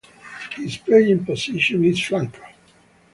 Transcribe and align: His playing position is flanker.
His 0.55 0.77
playing 0.77 1.25
position 1.25 1.85
is 1.85 1.99
flanker. 1.99 2.51